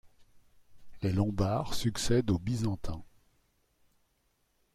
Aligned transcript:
Les 1.03 1.11
Lombards 1.13 1.75
succèdent 1.75 2.31
aux 2.31 2.39
Byzantins. 2.39 3.03